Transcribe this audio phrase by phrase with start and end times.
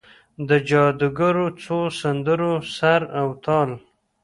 [0.47, 3.69] د جادوګرو څو سندرو سر او تال،